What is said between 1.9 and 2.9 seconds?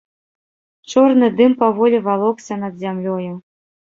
валокся над